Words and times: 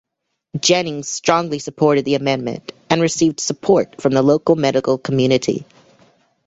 Jennings 0.59 1.07
strongly 1.09 1.59
supported 1.59 2.05
the 2.05 2.15
Amendment 2.15 2.71
and 2.89 3.03
received 3.03 3.39
support 3.39 4.01
from 4.01 4.13
the 4.13 4.23
local 4.23 4.55
medical 4.55 4.97
community. 4.97 5.63